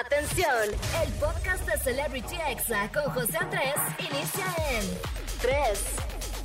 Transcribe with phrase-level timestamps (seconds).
[0.00, 0.70] Atención,
[1.04, 4.98] el podcast de Celebrity Exa con José Andrés inicia en
[5.42, 5.54] 3,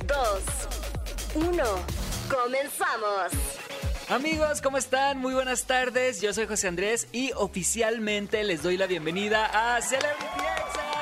[0.06, 1.64] 2, 1.
[2.28, 3.32] Comenzamos.
[4.10, 5.18] Amigos, ¿cómo están?
[5.18, 6.20] Muy buenas tardes.
[6.20, 10.47] Yo soy José Andrés y oficialmente les doy la bienvenida a Celebrity.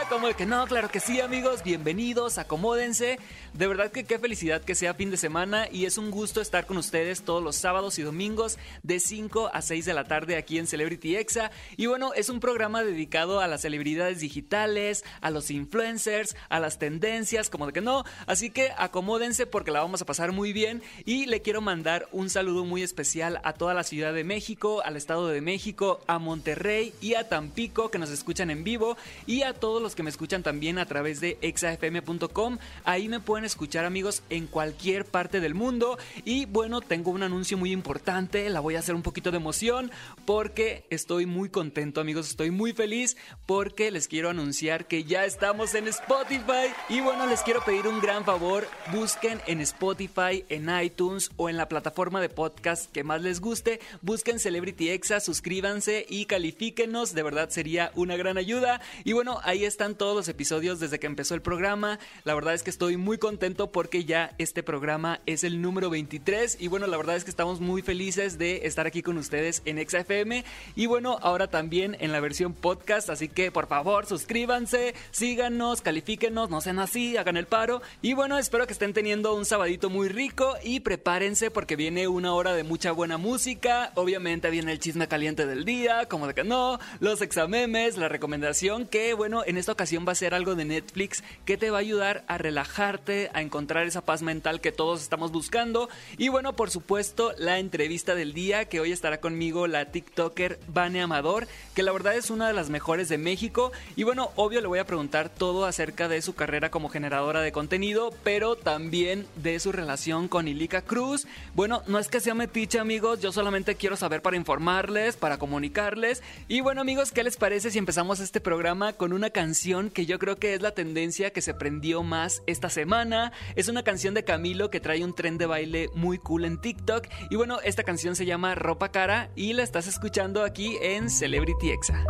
[0.08, 1.64] Como de que no, claro que sí, amigos.
[1.64, 3.18] Bienvenidos, acomódense.
[3.54, 6.64] De verdad que qué felicidad que sea fin de semana y es un gusto estar
[6.64, 10.58] con ustedes todos los sábados y domingos de 5 a 6 de la tarde aquí
[10.58, 11.50] en Celebrity Exa.
[11.76, 16.78] Y bueno, es un programa dedicado a las celebridades digitales, a los influencers, a las
[16.78, 18.04] tendencias, como de que no.
[18.26, 22.30] Así que acomódense porque la vamos a pasar muy bien y le quiero mandar un
[22.30, 26.94] saludo muy especial a toda la Ciudad de México, al Estado de México, a Monterrey
[27.00, 30.44] y a Tampico que nos escuchan en vivo y a todos los que me escuchan
[30.44, 32.58] también a través de exafm.com.
[32.84, 35.98] Ahí me pueden escuchar amigos en cualquier parte del mundo.
[36.24, 39.90] Y bueno, tengo un anuncio muy importante, la voy a hacer un poquito de emoción
[40.24, 45.74] porque estoy muy contento amigos, estoy muy feliz porque les quiero anunciar que ya estamos
[45.74, 46.72] en Spotify.
[46.88, 51.56] Y bueno, les quiero pedir un gran favor, busquen en Spotify, en iTunes o en
[51.56, 57.22] la plataforma de podcast que más les guste, busquen Celebrity Exa, suscríbanse y califíquenos, de
[57.22, 58.80] verdad sería una gran ayuda.
[59.04, 61.98] Y bueno, ahí están todos los episodios desde que empezó el programa.
[62.24, 66.58] La verdad es que estoy muy contento porque ya este programa es el número 23
[66.60, 69.78] y bueno, la verdad es que estamos muy felices de estar aquí con ustedes en
[69.78, 75.80] XFM y bueno, ahora también en la versión podcast, así que por favor suscríbanse, síganos,
[75.82, 77.82] califíquenos, no sean así, hagan el paro.
[78.02, 82.32] Y bueno, espero que estén teniendo un sabadito muy rico y prepárense porque viene una
[82.34, 86.44] hora de mucha buena música, obviamente viene el chisme caliente del día, como de que
[86.44, 91.22] no, los examemes, la recomendación que bueno, en esta va a ser algo de Netflix
[91.44, 95.32] que te va a ayudar a relajarte, a encontrar esa paz mental que todos estamos
[95.32, 95.88] buscando.
[96.18, 101.02] Y bueno, por supuesto, la entrevista del día, que hoy estará conmigo la TikToker Vane
[101.02, 103.72] Amador, que la verdad es una de las mejores de México.
[103.96, 107.52] Y bueno, obvio le voy a preguntar todo acerca de su carrera como generadora de
[107.52, 111.26] contenido, pero también de su relación con Ilika Cruz.
[111.54, 116.22] Bueno, no es que sea metiche, amigos, yo solamente quiero saber para informarles, para comunicarles.
[116.48, 120.20] Y bueno, amigos, ¿qué les parece si empezamos este programa con una canción que yo
[120.20, 123.32] creo que es la tendencia que se prendió más esta semana?
[123.56, 127.08] Es una canción de Camilo que trae un tren de baile muy cool en TikTok.
[127.30, 131.70] Y bueno, esta canción se llama Ropa Cara y la estás escuchando aquí en Celebrity
[131.70, 132.04] Exa.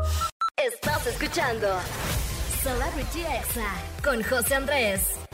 [0.62, 1.66] Estás escuchando
[2.62, 3.72] Celebrity Exa
[4.04, 5.25] con José Andrés.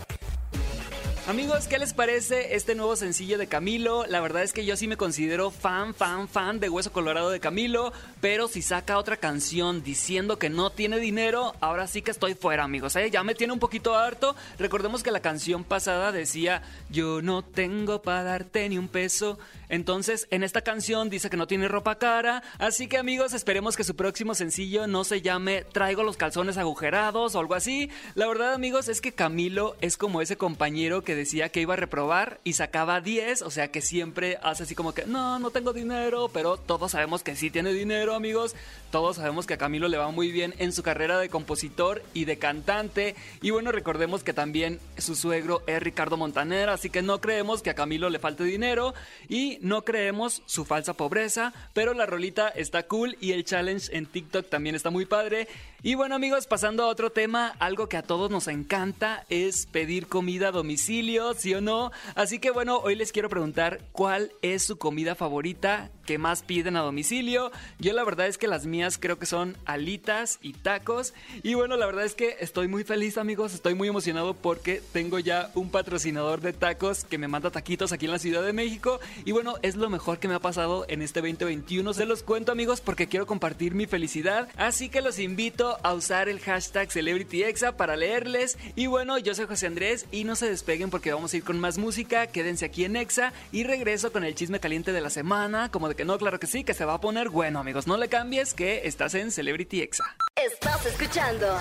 [1.28, 4.04] Amigos, ¿qué les parece este nuevo sencillo de Camilo?
[4.06, 7.38] La verdad es que yo sí me considero fan, fan, fan de Hueso Colorado de
[7.38, 12.34] Camilo, pero si saca otra canción diciendo que no tiene dinero, ahora sí que estoy
[12.34, 13.08] fuera, amigos, ¿eh?
[13.08, 14.34] Ya me tiene un poquito harto.
[14.58, 19.38] Recordemos que la canción pasada decía, yo no tengo para darte ni un peso.
[19.72, 23.84] Entonces, en esta canción dice que no tiene ropa cara, así que amigos, esperemos que
[23.84, 27.88] su próximo sencillo no se llame Traigo los calzones agujerados o algo así.
[28.14, 31.78] La verdad, amigos, es que Camilo es como ese compañero que decía que iba a
[31.78, 35.72] reprobar y sacaba 10, o sea que siempre hace así como que, no, no tengo
[35.72, 38.54] dinero, pero todos sabemos que sí tiene dinero, amigos.
[38.90, 42.26] Todos sabemos que a Camilo le va muy bien en su carrera de compositor y
[42.26, 43.16] de cantante.
[43.40, 47.70] Y bueno, recordemos que también su suegro es Ricardo Montaner, así que no creemos que
[47.70, 48.92] a Camilo le falte dinero
[49.30, 54.06] y no creemos su falsa pobreza, pero la rolita está cool y el challenge en
[54.06, 55.48] TikTok también está muy padre.
[55.84, 60.06] Y bueno amigos, pasando a otro tema, algo que a todos nos encanta es pedir
[60.06, 61.90] comida a domicilio, ¿sí o no?
[62.14, 66.76] Así que bueno, hoy les quiero preguntar cuál es su comida favorita que más piden
[66.76, 67.50] a domicilio.
[67.80, 71.14] Yo la verdad es que las mías creo que son alitas y tacos.
[71.42, 75.18] Y bueno, la verdad es que estoy muy feliz amigos, estoy muy emocionado porque tengo
[75.18, 79.00] ya un patrocinador de tacos que me manda taquitos aquí en la Ciudad de México.
[79.24, 81.92] Y bueno, es lo mejor que me ha pasado en este 2021.
[81.92, 84.48] Se los cuento amigos porque quiero compartir mi felicidad.
[84.56, 88.58] Así que los invito a usar el hashtag CelebrityExa para leerles.
[88.76, 91.58] Y bueno, yo soy José Andrés y no se despeguen porque vamos a ir con
[91.58, 92.26] más música.
[92.26, 95.70] Quédense aquí en Exa y regreso con el chisme caliente de la semana.
[95.70, 97.86] Como de que no, claro que sí, que se va a poner bueno, amigos.
[97.86, 100.16] No le cambies que estás en Celebrity Exa.
[100.36, 101.58] Estás escuchando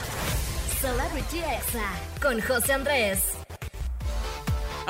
[0.79, 3.19] Celebrity Exa con José Andrés.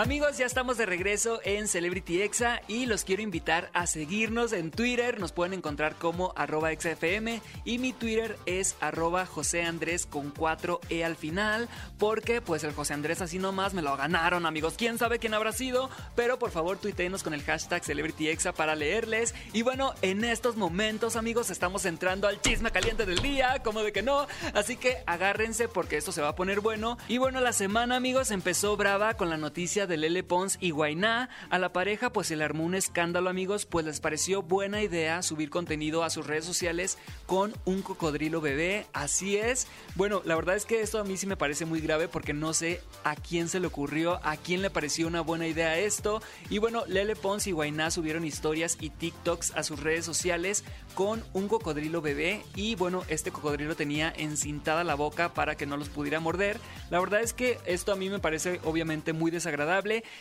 [0.02, 4.72] Amigos, ya estamos de regreso en Celebrity Exa y los quiero invitar a seguirnos en
[4.72, 5.20] Twitter.
[5.20, 11.06] Nos pueden encontrar como arroba exafm y mi Twitter es arroba José Andrés con 4E
[11.06, 11.70] al final
[12.00, 14.74] porque pues el José Andrés así nomás me lo ganaron amigos.
[14.76, 15.92] ¿Quién sabe quién habrá sido?
[16.16, 19.36] Pero por favor tuiteenos con el hashtag Celebrity Exa para leerles.
[19.54, 23.92] Y bueno, en estos momentos amigos estamos entrando al chisme caliente del día, como de
[23.92, 24.26] que no.
[24.56, 26.98] Así que agárrense porque esto se va a poner bueno.
[27.08, 30.72] Y bueno, la semana amigos empezó brava con la noticia de de Lele Pons y
[30.72, 31.30] Guainá.
[31.50, 35.22] A la pareja pues se le armó un escándalo amigos, pues les pareció buena idea
[35.22, 38.88] subir contenido a sus redes sociales con un cocodrilo bebé.
[38.94, 39.68] Así es.
[39.96, 42.54] Bueno, la verdad es que esto a mí sí me parece muy grave porque no
[42.54, 46.22] sé a quién se le ocurrió, a quién le pareció una buena idea esto.
[46.50, 50.64] Y bueno, Lele Pons y Guainá subieron historias y TikToks a sus redes sociales
[50.96, 55.78] con un cocodrilo bebé y bueno, este cocodrilo tenía encintada la boca para que no
[55.78, 56.60] los pudiera morder.
[56.90, 59.71] La verdad es que esto a mí me parece obviamente muy desagradable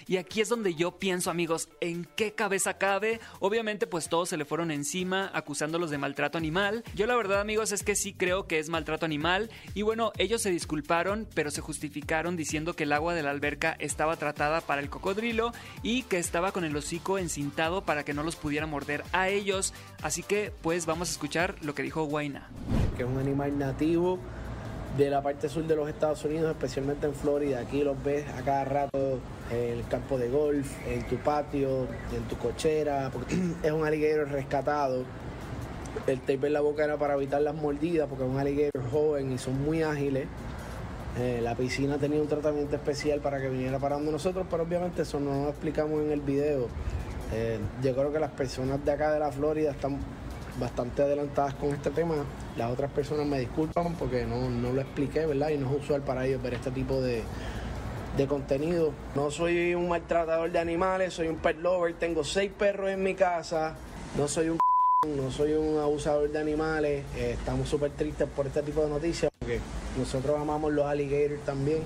[0.07, 3.21] y aquí es donde yo pienso amigos, ¿en qué cabeza cabe?
[3.41, 6.85] Obviamente pues todos se le fueron encima acusándolos de maltrato animal.
[6.95, 10.43] Yo la verdad amigos es que sí creo que es maltrato animal y bueno, ellos
[10.43, 14.81] se disculparon pero se justificaron diciendo que el agua de la alberca estaba tratada para
[14.81, 19.03] el cocodrilo y que estaba con el hocico encintado para que no los pudiera morder
[19.13, 19.75] a ellos.
[20.03, 22.49] Así que pues vamos a escuchar lo que dijo Guaina.
[22.97, 24.21] Que es un animal nativo
[24.97, 27.61] de la parte sur de los Estados Unidos, especialmente en Florida.
[27.61, 29.19] Aquí los ves a cada rato
[29.51, 34.29] en el campo de golf, en tu patio, en tu cochera, porque es un alligator
[34.29, 35.05] rescatado.
[36.07, 39.33] El tape en la boca era para evitar las mordidas, porque es un alligator joven
[39.33, 40.27] y son muy ágiles.
[41.19, 45.19] Eh, la piscina tenía un tratamiento especial para que viniera parando nosotros, pero obviamente eso
[45.19, 46.69] no lo explicamos en el video.
[47.33, 49.99] Eh, yo creo que las personas de acá de la Florida están
[50.59, 52.17] bastante adelantadas con este tema.
[52.57, 55.51] Las otras personas me disculpan porque no, no lo expliqué, ¿verdad?
[55.51, 57.23] Y no es usual para ellos ver este tipo de,
[58.17, 58.93] de contenido.
[59.15, 63.15] No soy un maltratador de animales, soy un pet lover, tengo seis perros en mi
[63.15, 63.75] casa,
[64.17, 64.59] no soy un
[65.17, 69.31] no soy un abusador de animales, eh, estamos súper tristes por este tipo de noticias
[69.39, 69.61] porque
[69.99, 71.83] nosotros amamos los alligators también.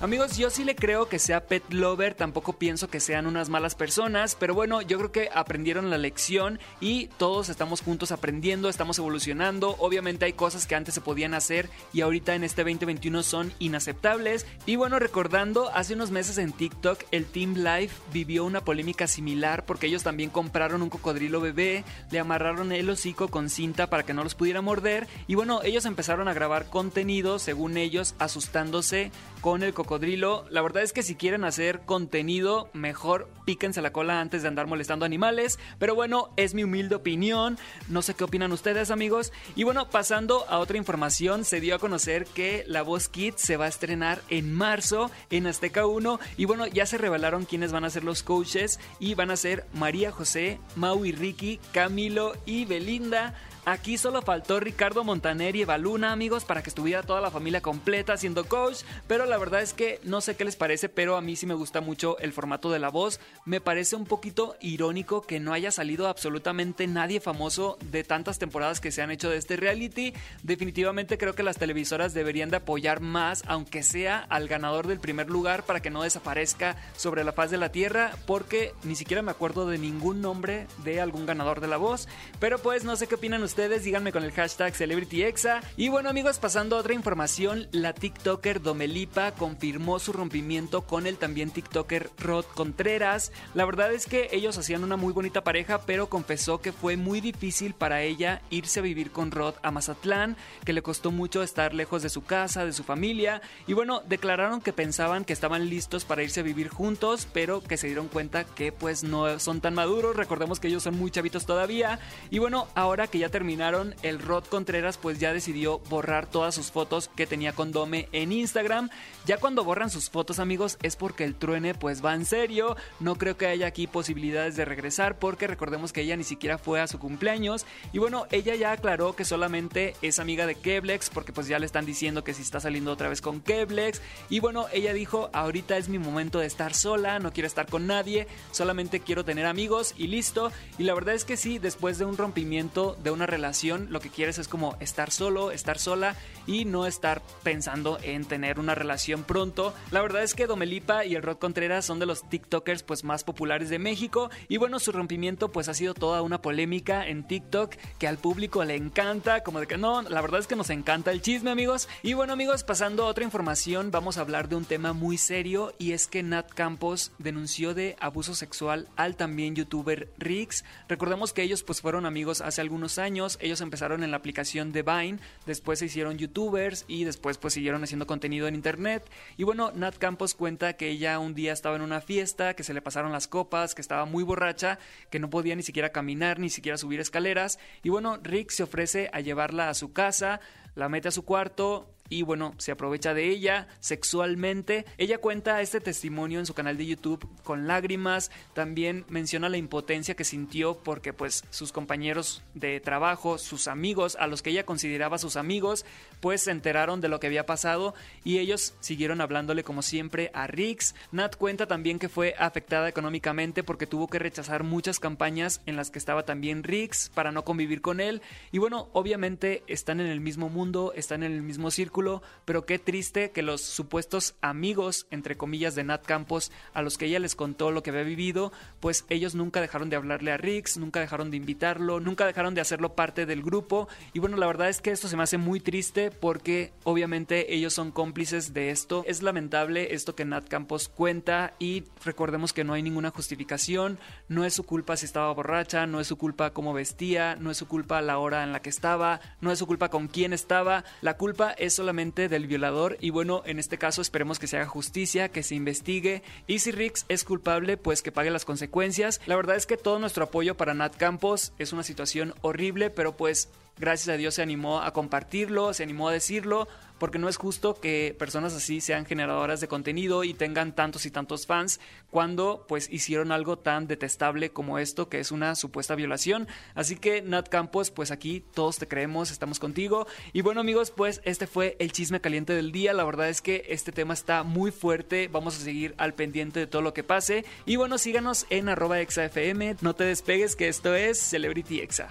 [0.00, 3.74] Amigos, yo sí le creo que sea pet lover, tampoco pienso que sean unas malas
[3.74, 8.98] personas, pero bueno, yo creo que aprendieron la lección y todos estamos juntos aprendiendo, estamos
[8.98, 9.74] evolucionando.
[9.80, 14.46] Obviamente hay cosas que antes se podían hacer y ahorita en este 2021 son inaceptables.
[14.66, 19.64] Y bueno, recordando, hace unos meses en TikTok el Team Life vivió una polémica similar
[19.64, 24.14] porque ellos también compraron un cocodrilo bebé, le amarraron el hocico con cinta para que
[24.14, 29.10] no los pudiera morder y bueno, ellos empezaron a grabar contenido, según ellos, asustándose
[29.40, 30.44] con el cocodrilo.
[30.50, 34.66] La verdad es que si quieren hacer contenido, mejor píquense la cola antes de andar
[34.66, 35.58] molestando animales.
[35.78, 37.56] Pero bueno, es mi humilde opinión.
[37.88, 39.32] No sé qué opinan ustedes, amigos.
[39.56, 43.56] Y bueno, pasando a otra información, se dio a conocer que La Voz Kids se
[43.56, 46.20] va a estrenar en marzo en Azteca 1.
[46.36, 48.78] Y bueno, ya se revelaron quiénes van a ser los coaches.
[49.00, 53.34] Y van a ser María José, Mau Ricky, Camilo y Belinda.
[53.70, 57.60] Aquí solo faltó Ricardo Montaner y Eva Luna, amigos, para que estuviera toda la familia
[57.60, 58.78] completa siendo coach.
[59.06, 61.52] Pero la verdad es que no sé qué les parece, pero a mí sí me
[61.52, 63.20] gusta mucho el formato de la voz.
[63.44, 68.80] Me parece un poquito irónico que no haya salido absolutamente nadie famoso de tantas temporadas
[68.80, 70.14] que se han hecho de este reality.
[70.42, 75.28] Definitivamente creo que las televisoras deberían de apoyar más, aunque sea al ganador del primer
[75.28, 79.30] lugar, para que no desaparezca sobre la faz de la tierra, porque ni siquiera me
[79.30, 82.08] acuerdo de ningún nombre de algún ganador de la voz.
[82.40, 85.62] Pero pues no sé qué opinan ustedes díganme con el hashtag CelebrityExa.
[85.76, 91.16] Y bueno amigos, pasando a otra información, la TikToker Domelipa confirmó su rompimiento con el
[91.16, 93.32] también TikToker Rod Contreras.
[93.54, 97.20] La verdad es que ellos hacían una muy bonita pareja, pero confesó que fue muy
[97.20, 101.74] difícil para ella irse a vivir con Rod a Mazatlán, que le costó mucho estar
[101.74, 103.42] lejos de su casa, de su familia.
[103.66, 107.76] Y bueno, declararon que pensaban que estaban listos para irse a vivir juntos, pero que
[107.76, 110.14] se dieron cuenta que pues no son tan maduros.
[110.14, 111.98] Recordemos que ellos son muy chavitos todavía.
[112.30, 116.54] Y bueno, ahora que ya terminaron terminaron, el Rod Contreras pues ya decidió borrar todas
[116.54, 118.90] sus fotos que tenía con Dome en Instagram.
[119.28, 122.78] Ya cuando borran sus fotos amigos es porque el truene pues va en serio.
[122.98, 126.80] No creo que haya aquí posibilidades de regresar porque recordemos que ella ni siquiera fue
[126.80, 127.66] a su cumpleaños.
[127.92, 131.66] Y bueno, ella ya aclaró que solamente es amiga de Keblex porque pues ya le
[131.66, 134.00] están diciendo que si está saliendo otra vez con Keblex.
[134.30, 137.86] Y bueno, ella dijo, ahorita es mi momento de estar sola, no quiero estar con
[137.86, 140.52] nadie, solamente quiero tener amigos y listo.
[140.78, 144.08] Y la verdad es que sí, después de un rompimiento de una relación lo que
[144.08, 146.16] quieres es como estar solo, estar sola
[146.46, 149.74] y no estar pensando en tener una relación pronto.
[149.90, 153.24] La verdad es que Domelipa y el Rod Contreras son de los TikTokers pues más
[153.24, 157.74] populares de México y bueno, su rompimiento pues ha sido toda una polémica en TikTok
[157.98, 161.10] que al público le encanta, como de que no, la verdad es que nos encanta
[161.10, 161.88] el chisme, amigos.
[162.02, 165.74] Y bueno, amigos, pasando a otra información, vamos a hablar de un tema muy serio
[165.78, 170.64] y es que Nat Campos denunció de abuso sexual al también youtuber Rix.
[170.88, 174.82] Recordemos que ellos pues fueron amigos hace algunos años ellos empezaron en la aplicación de
[174.82, 179.04] Vine, después se hicieron youtubers y después pues siguieron haciendo contenido en internet.
[179.36, 182.74] Y bueno, Nat Campos cuenta que ella un día estaba en una fiesta, que se
[182.74, 184.78] le pasaron las copas, que estaba muy borracha,
[185.10, 187.58] que no podía ni siquiera caminar, ni siquiera subir escaleras.
[187.82, 190.40] Y bueno, Rick se ofrece a llevarla a su casa,
[190.74, 194.84] la mete a su cuarto, y bueno, se aprovecha de ella sexualmente.
[194.96, 200.16] Ella cuenta este testimonio en su canal de YouTube con lágrimas, también menciona la impotencia
[200.16, 205.18] que sintió porque pues sus compañeros de trabajo, sus amigos, a los que ella consideraba
[205.18, 205.84] sus amigos,
[206.20, 210.46] pues se enteraron de lo que había pasado y ellos siguieron hablándole como siempre a
[210.46, 210.94] Rix.
[211.12, 215.90] Nat cuenta también que fue afectada económicamente porque tuvo que rechazar muchas campañas en las
[215.90, 218.22] que estaba también Rix para no convivir con él
[218.52, 221.97] y bueno, obviamente están en el mismo mundo, están en el mismo círculo,
[222.44, 227.06] pero qué triste que los supuestos amigos, entre comillas, de Nat Campos, a los que
[227.06, 230.78] ella les contó lo que había vivido, pues ellos nunca dejaron de hablarle a Rix,
[230.78, 233.88] nunca dejaron de invitarlo, nunca dejaron de hacerlo parte del grupo.
[234.12, 237.74] Y bueno, la verdad es que esto se me hace muy triste porque obviamente ellos
[237.74, 239.02] son cómplices de esto.
[239.06, 244.44] Es lamentable esto que Nat Campos cuenta y recordemos que no hay ninguna justificación, no
[244.44, 247.66] es su culpa si estaba borracha, no es su culpa cómo vestía, no es su
[247.66, 251.16] culpa la hora en la que estaba, no es su culpa con quién estaba, la
[251.16, 251.87] culpa es solamente
[252.28, 256.22] del violador y bueno, en este caso esperemos que se haga justicia, que se investigue
[256.46, 259.20] y si Rix es culpable, pues que pague las consecuencias.
[259.26, 263.16] La verdad es que todo nuestro apoyo para Nat Campos es una situación horrible, pero
[263.16, 266.68] pues gracias a Dios se animó a compartirlo, se animó a decirlo,
[266.98, 271.10] porque no es justo que personas así sean generadoras de contenido y tengan tantos y
[271.10, 271.80] tantos fans
[272.10, 276.48] cuando pues hicieron algo tan detestable como esto que es una supuesta violación.
[276.74, 280.06] Así que Nat Campos, pues aquí todos te creemos, estamos contigo.
[280.32, 282.92] Y bueno amigos, pues este fue el chisme caliente del día.
[282.92, 285.28] La verdad es que este tema está muy fuerte.
[285.28, 287.44] Vamos a seguir al pendiente de todo lo que pase.
[287.64, 289.76] Y bueno, síganos en arroba exafm.
[289.80, 292.10] No te despegues que esto es Celebrity Exa.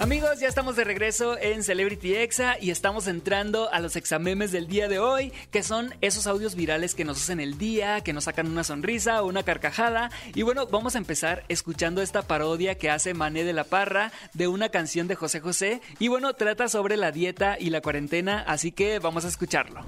[0.00, 4.66] Amigos, ya estamos de regreso en Celebrity Exa y estamos entrando a los examemes del
[4.66, 8.24] día de hoy, que son esos audios virales que nos hacen el día, que nos
[8.24, 10.10] sacan una sonrisa o una carcajada.
[10.34, 14.48] Y bueno, vamos a empezar escuchando esta parodia que hace Mané de la Parra de
[14.48, 15.82] una canción de José José.
[15.98, 19.82] Y bueno, trata sobre la dieta y la cuarentena, así que vamos a escucharlo.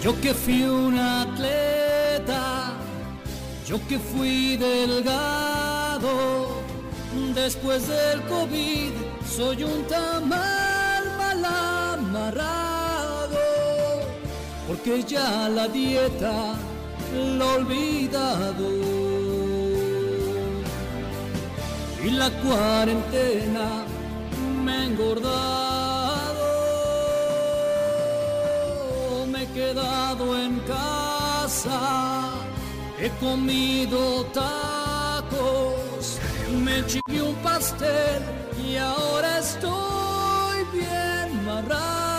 [0.00, 2.72] Yo que fui un atleta,
[3.66, 6.08] yo que fui delgado,
[7.34, 8.92] después del COVID
[9.26, 11.44] soy un tamal mal
[11.98, 13.38] amarrado,
[14.66, 16.54] porque ya la dieta
[17.36, 18.68] lo he olvidado.
[22.02, 23.84] Y la cuarentena
[24.64, 26.46] me ha engordado,
[29.26, 32.30] me he quedado en casa,
[32.98, 35.69] he comido tacos,
[36.50, 38.22] me chingué un pastel
[38.66, 42.09] y ahora estoy bien marrano.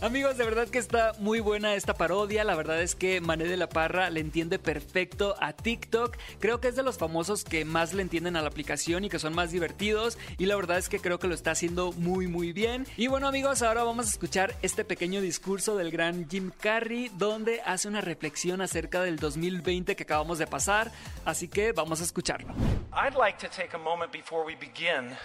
[0.00, 2.44] Amigos, de verdad que está muy buena esta parodia.
[2.44, 6.16] La verdad es que Mané de la Parra le entiende perfecto a TikTok.
[6.38, 9.18] Creo que es de los famosos que más le entienden a la aplicación y que
[9.18, 10.16] son más divertidos.
[10.38, 12.86] Y la verdad es que creo que lo está haciendo muy, muy bien.
[12.96, 17.60] Y bueno, amigos, ahora vamos a escuchar este pequeño discurso del gran Jim Carrey, donde
[17.62, 20.92] hace una reflexión acerca del 2020 que acabamos de pasar.
[21.24, 22.54] Así que vamos a escucharlo.
[22.92, 25.16] I'd like to take a moment before we begin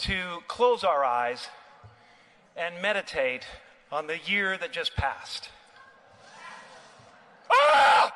[0.00, 1.48] to close our eyes
[2.58, 3.46] and meditate
[3.92, 5.50] on the year that just passed.
[7.50, 8.14] Ah!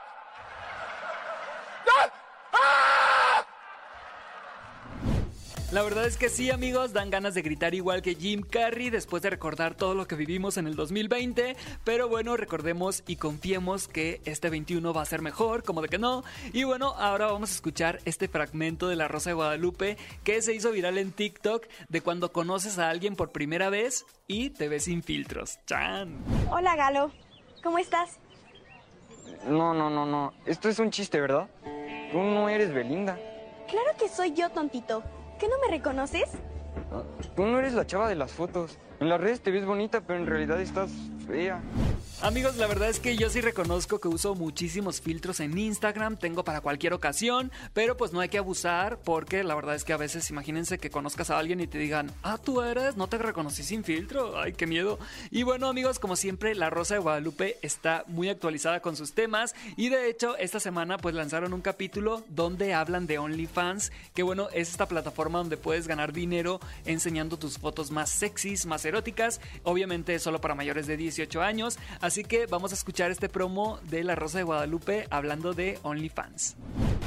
[5.75, 9.25] La verdad es que sí, amigos, dan ganas de gritar igual que Jim Carrey después
[9.25, 11.57] de recordar todo lo que vivimos en el 2020.
[11.83, 15.99] Pero bueno, recordemos y confiemos que este 21 va a ser mejor, como de que
[15.99, 16.23] no.
[16.53, 20.55] Y bueno, ahora vamos a escuchar este fragmento de La Rosa de Guadalupe que se
[20.55, 24.85] hizo viral en TikTok de cuando conoces a alguien por primera vez y te ves
[24.85, 25.59] sin filtros.
[25.67, 26.23] ¡Chan!
[26.53, 27.11] Hola Galo,
[27.65, 28.21] ¿cómo estás?
[29.49, 30.35] No, no, no, no.
[30.47, 31.49] Esto es un chiste, ¿verdad?
[32.13, 33.19] Tú no eres Belinda.
[33.69, 35.03] Claro que soy yo, tontito.
[35.39, 36.31] ¿Qué no me reconoces?
[36.93, 37.03] Ah,
[37.35, 38.79] Tú no eres la chava de las fotos.
[39.01, 40.91] En las redes te ves bonita, pero en realidad estás
[41.27, 41.61] fea.
[42.23, 46.43] Amigos, la verdad es que yo sí reconozco que uso muchísimos filtros en Instagram, tengo
[46.43, 49.99] para cualquier ocasión, pero pues no hay que abusar porque la verdad es que a
[49.99, 53.63] veces imagínense que conozcas a alguien y te digan, ah, tú eres, no te reconocí
[53.63, 54.99] sin filtro, ay, qué miedo.
[55.31, 59.55] Y bueno amigos, como siempre, La Rosa de Guadalupe está muy actualizada con sus temas
[59.77, 64.49] y de hecho esta semana pues lanzaron un capítulo donde hablan de OnlyFans, que bueno,
[64.55, 70.19] es esta plataforma donde puedes ganar dinero enseñando tus fotos más sexys, más eróticas, obviamente
[70.21, 71.77] solo para mayores de 18 años,
[72.23, 76.57] que vamos a escuchar este promo de La Rosa de Guadalupe hablando de OnlyFans.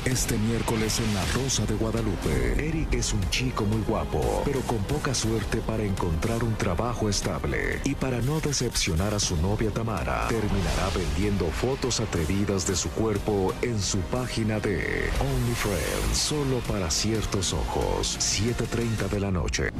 [0.03, 4.79] Este miércoles en La Rosa de Guadalupe, Eric es un chico muy guapo, pero con
[4.79, 7.79] poca suerte para encontrar un trabajo estable.
[7.85, 13.53] Y para no decepcionar a su novia Tamara, terminará vendiendo fotos atrevidas de su cuerpo
[13.61, 19.71] en su página de OnlyFriends, solo para ciertos ojos, 7.30 de la noche.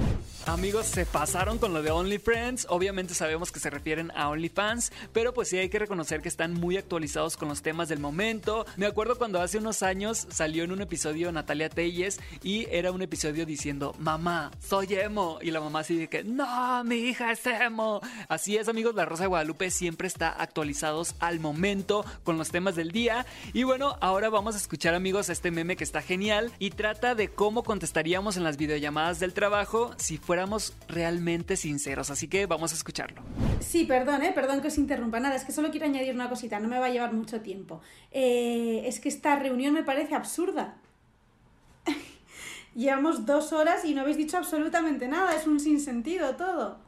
[0.48, 2.68] Amigos, se pasaron con lo de OnlyFriends.
[2.70, 6.54] Obviamente sabemos que se refieren a OnlyFans, pero pues sí hay que reconocer que están
[6.54, 8.66] muy actualizados con los temas del momento.
[8.77, 13.01] Me acuerdo cuando hace unos años salió en un episodio Natalia Telles y era un
[13.01, 15.38] episodio diciendo, mamá, soy emo.
[15.42, 18.00] Y la mamá así de que, no, mi hija es emo.
[18.30, 22.77] Así es, amigos, La Rosa de Guadalupe siempre está actualizados al momento con los temas
[22.77, 23.25] del día.
[23.51, 27.27] Y bueno, ahora vamos a escuchar, amigos, este meme que está genial y trata de
[27.27, 30.37] cómo contestaríamos en las videollamadas del trabajo si fuera
[30.88, 32.10] realmente sinceros.
[32.10, 33.22] Así que vamos a escucharlo.
[33.60, 34.32] Sí, perdón, ¿eh?
[34.34, 35.20] perdón que os interrumpa.
[35.20, 37.82] Nada, es que solo quiero añadir una cosita, no me va a llevar mucho tiempo.
[38.12, 40.77] Eh, es que esta reunión me parece absurda.
[42.75, 46.79] Llevamos dos horas y no habéis dicho absolutamente nada, es un sinsentido todo.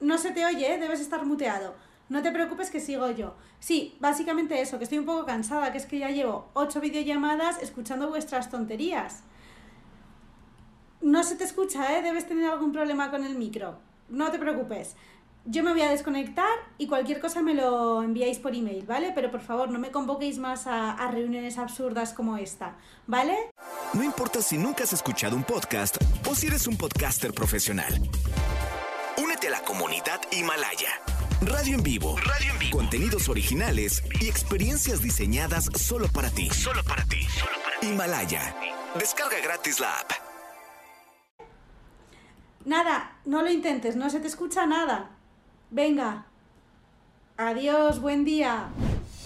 [0.00, 0.78] No se te oye, ¿eh?
[0.78, 1.74] debes estar muteado.
[2.08, 3.34] No te preocupes que sigo yo.
[3.60, 7.62] Sí, básicamente eso, que estoy un poco cansada, que es que ya llevo ocho videollamadas
[7.62, 9.22] escuchando vuestras tonterías.
[11.04, 12.00] No se te escucha, ¿eh?
[12.00, 13.76] Debes tener algún problema con el micro.
[14.08, 14.96] No te preocupes.
[15.44, 19.12] Yo me voy a desconectar y cualquier cosa me lo enviáis por email, ¿vale?
[19.14, 23.36] Pero por favor, no me convoquéis más a, a, reuniones absurdas como esta, ¿vale?
[23.92, 27.92] No importa si nunca has escuchado un podcast o si eres un podcaster profesional.
[29.22, 30.88] Únete a la comunidad Himalaya.
[31.42, 32.16] Radio en vivo.
[32.16, 32.78] Radio en vivo.
[32.78, 36.48] Contenidos originales y experiencias diseñadas solo para ti.
[36.48, 37.24] Solo para ti.
[37.24, 37.88] Solo para ti.
[37.88, 38.56] Himalaya.
[38.98, 40.33] Descarga gratis la app.
[42.64, 45.10] Nada, no lo intentes, no se te escucha nada.
[45.70, 46.26] Venga.
[47.36, 48.68] Adiós, buen día.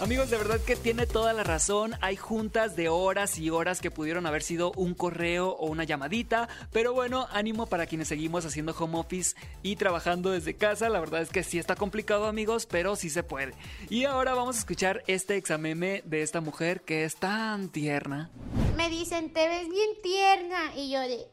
[0.00, 1.94] Amigos, de verdad que tiene toda la razón.
[2.00, 6.48] Hay juntas de horas y horas que pudieron haber sido un correo o una llamadita.
[6.72, 10.88] Pero bueno, ánimo para quienes seguimos haciendo home office y trabajando desde casa.
[10.88, 13.54] La verdad es que sí está complicado, amigos, pero sí se puede.
[13.90, 18.30] Y ahora vamos a escuchar este exameme de esta mujer que es tan tierna.
[18.76, 20.76] Me dicen, te ves bien tierna.
[20.76, 21.26] Y yo de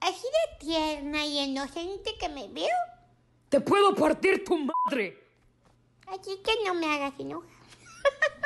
[0.00, 2.68] así de tierna y inocente que me veo.
[3.48, 5.18] Te puedo partir tu madre.
[6.06, 7.50] Así que no me hagas enojar.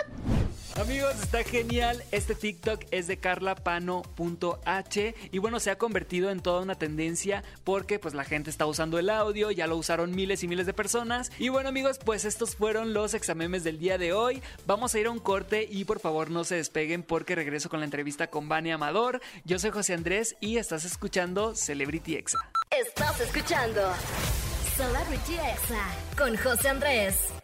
[0.80, 2.02] Amigos, está genial.
[2.10, 8.00] Este TikTok es de carlapano.h y bueno, se ha convertido en toda una tendencia porque
[8.00, 11.30] pues la gente está usando el audio, ya lo usaron miles y miles de personas.
[11.38, 14.42] Y bueno, amigos, pues estos fueron los examemes del día de hoy.
[14.66, 17.78] Vamos a ir a un corte y por favor no se despeguen porque regreso con
[17.78, 19.20] la entrevista con Vane Amador.
[19.44, 22.50] Yo soy José Andrés y estás escuchando Celebrity Exa.
[22.70, 23.80] Estás escuchando
[24.76, 25.86] Celebrity Exa
[26.18, 27.43] con José Andrés.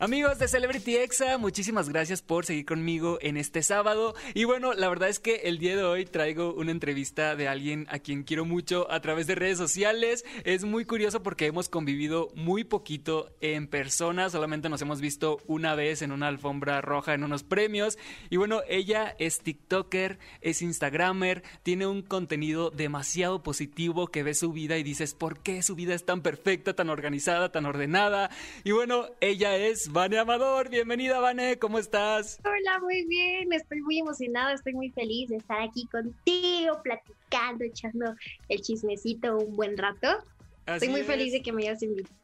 [0.00, 4.14] Amigos de Celebrity Exa, muchísimas gracias por seguir conmigo en este sábado.
[4.32, 7.84] Y bueno, la verdad es que el día de hoy traigo una entrevista de alguien
[7.90, 10.24] a quien quiero mucho a través de redes sociales.
[10.44, 15.74] Es muy curioso porque hemos convivido muy poquito en persona, solamente nos hemos visto una
[15.74, 17.98] vez en una alfombra roja en unos premios.
[18.30, 24.52] Y bueno, ella es TikToker, es Instagramer, tiene un contenido demasiado positivo que ve su
[24.52, 28.30] vida y dices, ¿por qué su vida es tan perfecta, tan organizada, tan ordenada?
[28.62, 30.68] Y bueno, ella es Vane Amador.
[30.68, 32.38] Bienvenida, Vane, ¿cómo estás?
[32.44, 33.50] Hola, muy bien.
[33.52, 38.14] Estoy muy emocionada, estoy muy feliz de estar aquí contigo, platicando, echando
[38.50, 40.08] el chismecito un buen rato.
[40.66, 42.14] estoy muy feliz de que me hayas invitado.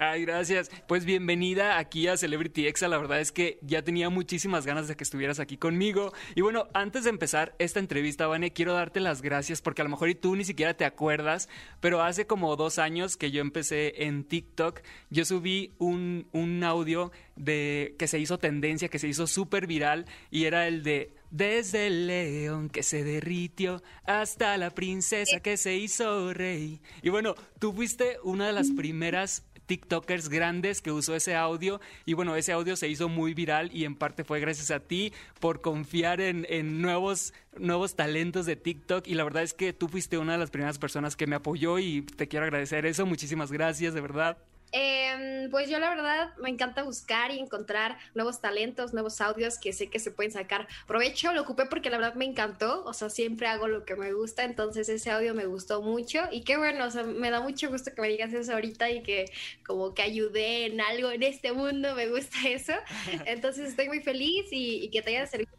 [0.00, 0.70] Ay, gracias.
[0.86, 2.86] Pues bienvenida aquí a Celebrity Exa.
[2.86, 6.12] La verdad es que ya tenía muchísimas ganas de que estuvieras aquí conmigo.
[6.36, 9.90] Y bueno, antes de empezar esta entrevista, Vane, quiero darte las gracias porque a lo
[9.90, 11.48] mejor y tú ni siquiera te acuerdas,
[11.80, 17.10] pero hace como dos años que yo empecé en TikTok, yo subí un, un audio
[17.34, 21.88] de que se hizo tendencia, que se hizo súper viral y era el de desde
[21.88, 26.80] el león que se derritió hasta la princesa que se hizo rey.
[27.02, 31.80] Y bueno, tú fuiste una de las primeras TikTokers grandes que usó ese audio.
[32.06, 35.12] Y bueno, ese audio se hizo muy viral y en parte fue gracias a ti
[35.38, 39.06] por confiar en, en nuevos, nuevos talentos de TikTok.
[39.06, 41.78] Y la verdad es que tú fuiste una de las primeras personas que me apoyó
[41.78, 44.38] y te quiero agradecer eso, muchísimas gracias, de verdad.
[44.72, 49.72] Eh, pues yo la verdad me encanta buscar y encontrar nuevos talentos, nuevos audios que
[49.72, 51.32] sé que se pueden sacar provecho.
[51.32, 54.44] Lo ocupé porque la verdad me encantó, o sea, siempre hago lo que me gusta,
[54.44, 57.94] entonces ese audio me gustó mucho y qué bueno, o sea, me da mucho gusto
[57.94, 59.26] que me digas eso ahorita y que
[59.66, 62.74] como que ayudé en algo en este mundo, me gusta eso.
[63.26, 65.50] Entonces estoy muy feliz y, y que te haya servido.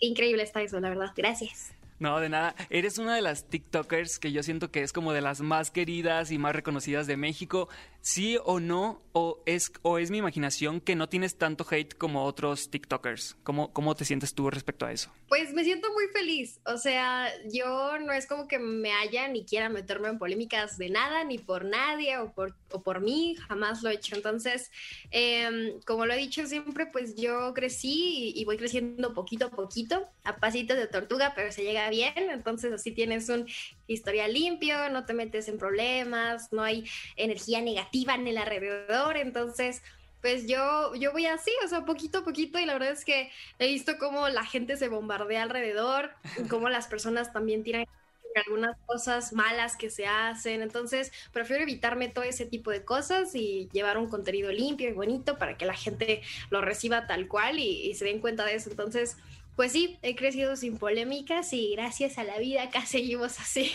[0.00, 1.12] Increíble está eso, la verdad.
[1.16, 1.77] Gracias.
[2.00, 2.54] No, de nada.
[2.70, 6.30] Eres una de las TikTokers que yo siento que es como de las más queridas
[6.30, 7.68] y más reconocidas de México.
[8.00, 9.02] ¿Sí o no?
[9.12, 13.36] ¿O es, o es mi imaginación que no tienes tanto hate como otros TikTokers?
[13.42, 15.10] ¿Cómo, ¿Cómo te sientes tú respecto a eso?
[15.28, 16.60] Pues me siento muy feliz.
[16.64, 20.90] O sea, yo no es como que me haya ni quiera meterme en polémicas de
[20.90, 23.34] nada, ni por nadie o por, o por mí.
[23.48, 24.14] Jamás lo he hecho.
[24.14, 24.70] Entonces,
[25.10, 29.50] em, como lo he dicho siempre, pues yo crecí y, y voy creciendo poquito a
[29.50, 33.46] poquito, a pasitos de tortuga, pero se llega bien, entonces así tienes un
[33.86, 36.84] historial limpio, no te metes en problemas, no hay
[37.16, 39.82] energía negativa en el alrededor, entonces
[40.20, 43.30] pues yo, yo voy así, o sea, poquito a poquito y la verdad es que
[43.58, 46.10] he visto cómo la gente se bombardea alrededor,
[46.48, 47.86] cómo las personas también tiran
[48.46, 53.68] algunas cosas malas que se hacen, entonces prefiero evitarme todo ese tipo de cosas y
[53.72, 57.88] llevar un contenido limpio y bonito para que la gente lo reciba tal cual y,
[57.88, 59.16] y se den cuenta de eso, entonces
[59.58, 63.72] pues sí, he crecido sin polémicas y gracias a la vida acá seguimos así.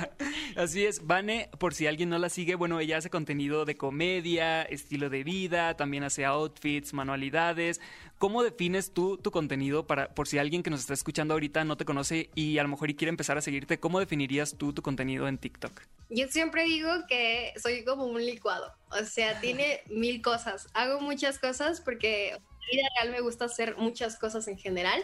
[0.56, 4.62] así es, Vane, por si alguien no la sigue, bueno, ella hace contenido de comedia,
[4.62, 7.82] estilo de vida, también hace outfits, manualidades.
[8.16, 11.76] ¿Cómo defines tú tu contenido para, por si alguien que nos está escuchando ahorita no
[11.76, 14.80] te conoce y a lo mejor y quiere empezar a seguirte, ¿cómo definirías tú tu
[14.80, 15.82] contenido en TikTok?
[16.08, 20.68] Yo siempre digo que soy como un licuado, o sea, tiene mil cosas.
[20.72, 22.38] Hago muchas cosas porque
[22.70, 25.02] vida real me gusta hacer muchas cosas en general.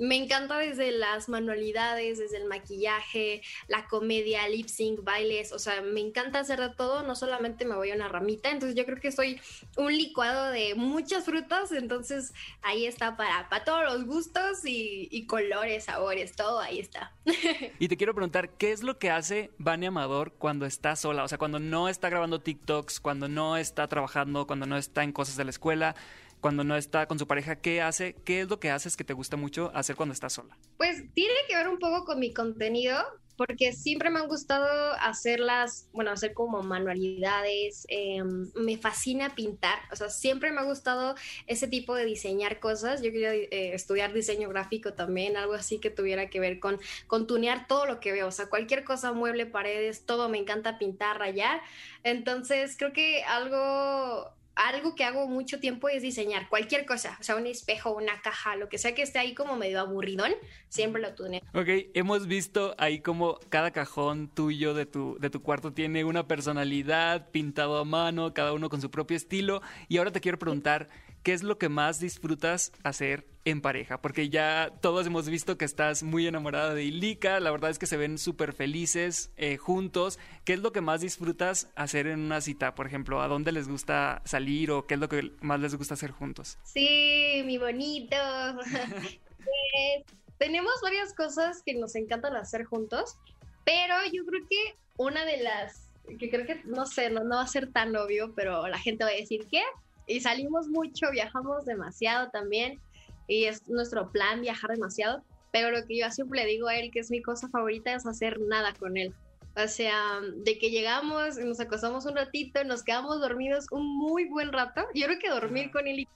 [0.00, 5.82] Me encanta desde las manualidades, desde el maquillaje, la comedia, lip sync, bailes, o sea,
[5.82, 8.98] me encanta hacer de todo, no solamente me voy a una ramita, entonces yo creo
[8.98, 9.38] que soy
[9.76, 15.26] un licuado de muchas frutas, entonces ahí está para, para todos los gustos y, y
[15.26, 17.12] colores, sabores, todo ahí está.
[17.78, 21.24] y te quiero preguntar, ¿qué es lo que hace Vania Amador cuando está sola?
[21.24, 25.12] O sea, cuando no está grabando TikToks, cuando no está trabajando, cuando no está en
[25.12, 25.94] cosas de la escuela
[26.40, 28.14] cuando no está con su pareja, ¿qué hace?
[28.24, 30.56] ¿Qué es lo que haces que te gusta mucho hacer cuando estás sola?
[30.76, 32.96] Pues tiene que ver un poco con mi contenido,
[33.40, 38.22] porque siempre me han gustado hacerlas, bueno, hacer como manualidades, eh,
[38.54, 41.14] me fascina pintar, o sea, siempre me ha gustado
[41.46, 45.88] ese tipo de diseñar cosas, yo quería eh, estudiar diseño gráfico también, algo así que
[45.88, 49.46] tuviera que ver con, con tunear todo lo que veo, o sea, cualquier cosa, mueble,
[49.46, 51.62] paredes, todo, me encanta pintar, rayar,
[52.02, 57.36] entonces creo que algo algo que hago mucho tiempo es diseñar cualquier cosa, o sea,
[57.36, 60.32] un espejo, una caja, lo que sea que esté ahí como medio aburridón,
[60.68, 61.40] siempre lo tuneo.
[61.54, 66.26] Ok, hemos visto ahí como cada cajón tuyo de tu, de tu cuarto tiene una
[66.26, 69.62] personalidad pintado a mano, cada uno con su propio estilo.
[69.88, 70.88] Y ahora te quiero preguntar,
[71.22, 74.00] ¿qué es lo que más disfrutas hacer en pareja?
[74.00, 77.86] Porque ya todos hemos visto que estás muy enamorada de Ilika, la verdad es que
[77.86, 80.18] se ven súper felices eh, juntos.
[80.44, 82.74] ¿Qué es lo que más disfrutas hacer en una cita?
[82.74, 85.94] Por ejemplo, ¿a dónde les gusta salir o qué es lo que más les gusta
[85.94, 86.58] hacer juntos?
[86.64, 88.16] Sí, mi bonito.
[88.56, 90.04] pues,
[90.38, 93.16] tenemos varias cosas que nos encantan hacer juntos,
[93.64, 95.86] pero yo creo que una de las
[96.18, 99.04] que creo que, no sé, no, no va a ser tan obvio, pero la gente
[99.04, 99.62] va a decir que
[100.10, 102.80] y salimos mucho, viajamos demasiado también
[103.28, 106.90] y es nuestro plan viajar demasiado, pero lo que yo siempre le digo a él
[106.90, 109.14] que es mi cosa favorita es hacer nada con él.
[109.56, 114.52] O sea, de que llegamos, nos acostamos un ratito, nos quedamos dormidos un muy buen
[114.52, 114.82] rato.
[114.94, 116.06] Yo creo que dormir con él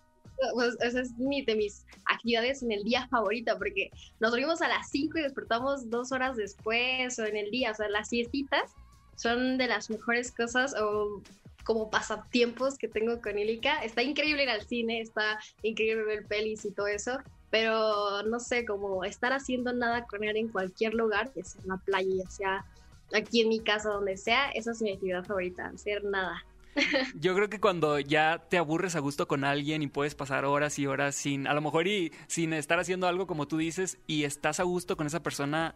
[0.55, 4.69] pues, esa es mi, de mis actividades en el día favorita, porque nos dormimos a
[4.69, 7.71] las 5 y despertamos dos horas después o en el día.
[7.71, 8.73] O sea, las siestitas
[9.17, 11.23] son de las mejores cosas o
[11.65, 13.83] como pasatiempos que tengo con Ilika.
[13.83, 17.19] Está increíble ir al cine, está increíble ver pelis y todo eso,
[17.51, 21.69] pero no sé, como estar haciendo nada con él en cualquier lugar, ya sea en
[21.69, 22.65] la playa, ya sea
[23.13, 26.45] aquí en mi casa, donde sea, esa es mi actividad favorita, hacer nada.
[27.15, 30.79] Yo creo que cuando ya te aburres a gusto con alguien y puedes pasar horas
[30.79, 34.25] y horas sin, a lo mejor y sin estar haciendo algo como tú dices y
[34.25, 35.75] estás a gusto con esa persona,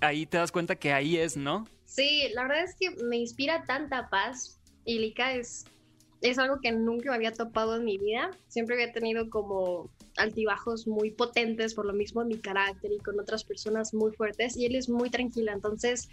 [0.00, 1.66] ahí te das cuenta que ahí es, ¿no?
[1.84, 4.57] Sí, la verdad es que me inspira tanta paz
[4.88, 5.66] Ilika es,
[6.22, 8.30] es algo que nunca me había topado en mi vida.
[8.48, 13.20] Siempre había tenido como altibajos muy potentes por lo mismo en mi carácter y con
[13.20, 15.52] otras personas muy fuertes y él es muy tranquila.
[15.52, 16.08] Entonces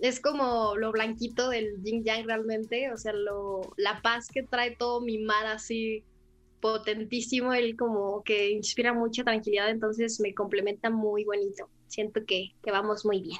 [0.00, 4.76] es como lo blanquito del yin yang realmente, o sea, lo, la paz que trae
[4.76, 6.04] todo mi mar así
[6.60, 11.68] potentísimo, él como que inspira mucha tranquilidad, entonces me complementa muy bonito.
[11.86, 13.38] Siento que, que vamos muy bien.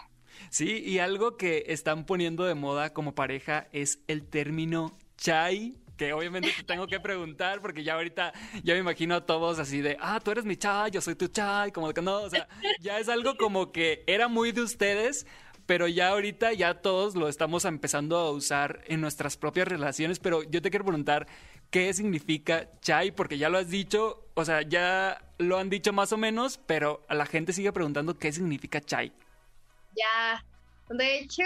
[0.50, 6.12] Sí, y algo que están poniendo de moda como pareja es el término chai que
[6.12, 9.98] obviamente te tengo que preguntar porque ya ahorita ya me imagino a todos así de,
[10.00, 12.48] ah, tú eres mi chai, yo soy tu chai, como que no, o sea,
[12.80, 15.26] ya es algo como que era muy de ustedes,
[15.66, 20.42] pero ya ahorita ya todos lo estamos empezando a usar en nuestras propias relaciones, pero
[20.44, 21.26] yo te quiero preguntar,
[21.70, 23.10] ¿qué significa chai?
[23.10, 27.04] Porque ya lo has dicho, o sea, ya lo han dicho más o menos, pero
[27.10, 29.12] la gente sigue preguntando qué significa chai.
[29.98, 30.44] Ya,
[30.90, 31.42] de hecho,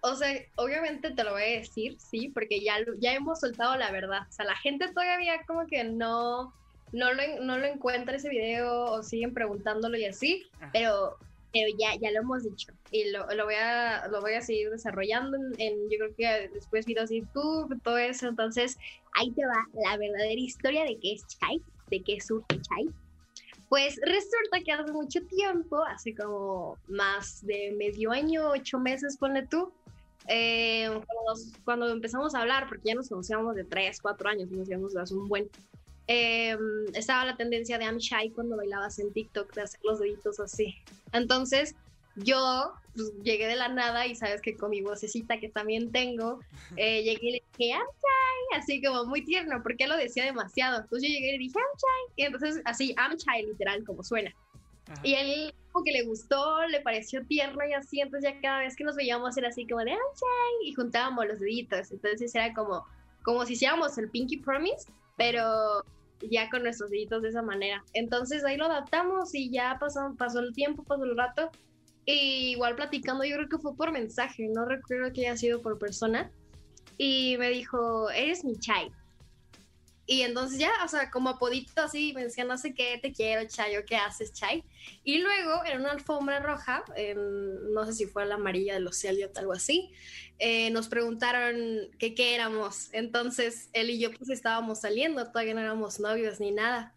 [0.00, 3.90] o sea, obviamente te lo voy a decir, sí, porque ya, ya hemos soltado la
[3.90, 4.22] verdad.
[4.28, 6.52] O sea, la gente todavía como que no,
[6.92, 11.16] no, lo, no lo encuentra ese video o siguen preguntándolo y así, pero,
[11.52, 14.70] pero ya, ya lo hemos dicho y lo, lo, voy, a, lo voy a seguir
[14.70, 18.28] desarrollando en, yo creo que después videos de YouTube, todo eso.
[18.28, 18.78] Entonces,
[19.14, 22.88] ahí te va la verdadera historia de qué es Chai, de qué surge Chai.
[23.68, 29.46] Pues resulta que hace mucho tiempo, hace como más de medio año, ocho meses, ponle
[29.46, 29.72] tú,
[30.26, 30.90] eh,
[31.64, 35.14] cuando, empezamos a hablar, porque ya nos conocíamos de tres, cuatro años, nos conocíamos hace
[35.14, 35.50] un buen,
[36.06, 36.56] eh,
[36.94, 40.74] estaba la tendencia de I'm Shy cuando bailabas en TikTok, de hacer los deditos así.
[41.12, 41.74] Entonces,
[42.16, 46.40] yo pues, llegué de la nada y sabes que con mi vocecita que también tengo,
[46.76, 50.24] eh, llegué y le dije, I'm Shy, así como muy tierno, porque él lo decía
[50.24, 50.80] demasiado.
[50.80, 54.02] Entonces yo llegué y le dije, I'm Shy, y entonces así, I'm Shy, literal, como
[54.02, 54.34] suena.
[55.02, 58.74] Y él como que le gustó, le pareció tierno y así, entonces ya cada vez
[58.74, 61.92] que nos veíamos era así como de, I'm Shy, y juntábamos los deditos.
[61.92, 62.84] Entonces era como,
[63.22, 65.84] como si hiciéramos el Pinky Promise, pero
[66.30, 67.84] ya con nuestros deditos de esa manera.
[67.92, 71.50] Entonces ahí lo adaptamos y ya pasó, pasó el tiempo, pasó el rato
[72.10, 75.78] y igual platicando, yo creo que fue por mensaje, no recuerdo que haya sido por
[75.78, 76.30] persona.
[76.96, 78.90] Y me dijo, eres mi chai.
[80.06, 83.46] Y entonces ya, o sea, como apodito así, me decía, no sé qué, te quiero,
[83.46, 84.64] Chai, o qué haces, Chai.
[85.04, 86.82] Y luego, en una alfombra roja,
[87.74, 89.92] no sé si fue la amarilla de los Elliot, algo así,
[90.38, 92.88] eh, nos preguntaron que qué éramos.
[92.92, 96.94] Entonces, él y yo pues estábamos saliendo, todavía no éramos novios ni nada.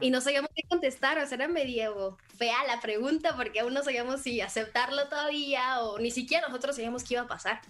[0.00, 3.82] Y no sabíamos qué contestar, o sea, era medio fea la pregunta porque aún no
[3.82, 7.60] sabíamos si aceptarlo todavía o ni siquiera nosotros sabíamos qué iba a pasar.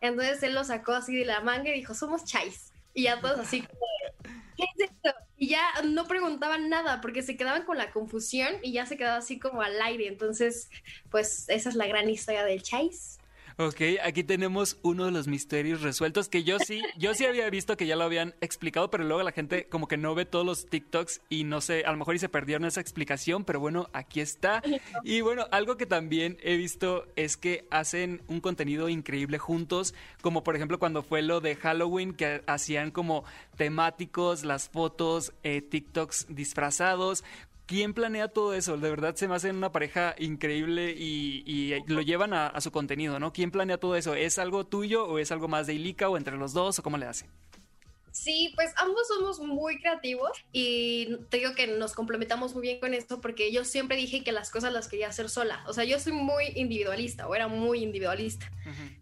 [0.00, 2.72] Entonces él lo sacó así de la manga y dijo, somos chais.
[2.94, 3.66] Y ya todos así
[4.56, 5.10] ¿qué es esto?
[5.36, 9.16] Y ya no preguntaban nada porque se quedaban con la confusión y ya se quedaba
[9.16, 10.06] así como al aire.
[10.06, 10.70] Entonces,
[11.10, 13.18] pues esa es la gran historia del chais.
[13.56, 17.76] Ok, aquí tenemos uno de los misterios resueltos que yo sí, yo sí había visto
[17.76, 20.66] que ya lo habían explicado, pero luego la gente como que no ve todos los
[20.66, 24.20] TikToks y no sé, a lo mejor y se perdieron esa explicación, pero bueno, aquí
[24.20, 24.60] está.
[25.04, 30.42] Y bueno, algo que también he visto es que hacen un contenido increíble juntos, como
[30.42, 33.22] por ejemplo cuando fue lo de Halloween, que hacían como
[33.56, 37.22] temáticos, las fotos, eh, TikToks disfrazados,
[37.66, 38.76] ¿Quién planea todo eso?
[38.76, 43.32] De verdad se me hacen una pareja increíble y, lo llevan a, su contenido, ¿no?
[43.32, 44.14] ¿Quién planea todo eso?
[44.14, 46.98] ¿Es algo tuyo o es algo más de Ilika o entre los dos o cómo
[46.98, 47.26] le hace?
[48.12, 52.94] Sí, pues ambos somos muy creativos y te digo que nos complementamos muy bien con
[52.94, 55.64] esto porque yo siempre dije que las cosas las quería hacer sola.
[55.66, 58.52] O sea, yo soy muy individualista o era muy individualista.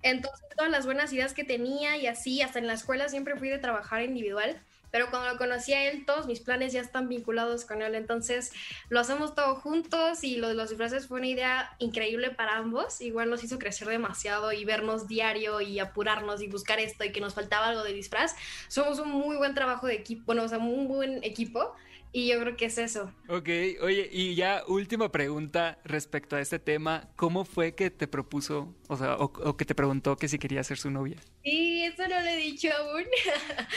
[0.02, 3.50] Entonces, todas las buenas ideas que tenía y así, hasta en la escuela siempre fui
[3.50, 7.64] de trabajar individual pero cuando lo conocí a él, todos mis planes ya están vinculados
[7.64, 8.52] con él, entonces
[8.90, 13.00] lo hacemos todo juntos y lo de los disfraces fue una idea increíble para ambos,
[13.00, 17.20] igual nos hizo crecer demasiado y vernos diario y apurarnos y buscar esto y que
[17.20, 18.36] nos faltaba algo de disfraz.
[18.68, 21.74] Somos un muy buen trabajo de equipo, bueno, o sea, un buen equipo
[22.12, 23.10] y yo creo que es eso.
[23.28, 23.48] Ok,
[23.80, 27.08] oye, y ya última pregunta respecto a este tema.
[27.16, 30.76] ¿Cómo fue que te propuso, o sea, o, que te preguntó que si quería ser
[30.76, 31.16] su novia?
[31.42, 33.04] Sí, eso no lo he dicho aún.